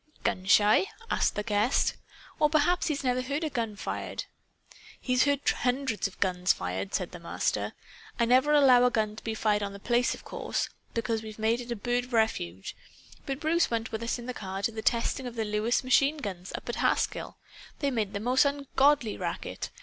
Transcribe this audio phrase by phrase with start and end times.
[0.23, 1.93] "Gun shy?" asked the guest.
[2.39, 4.25] "Or perhaps he's never heard a gun fired?"
[4.99, 7.73] "He's heard hundreds of guns fired," said the Master.
[8.19, 11.37] "I never allow a gun to be fired on The Place, of course, because we've
[11.37, 12.75] made it a bird refuge.
[13.27, 16.51] But Bruce went with us in the car to the testing of the Lewis machineguns,
[16.55, 17.37] up at Haskell.
[17.77, 19.69] They made a most ungodly racket.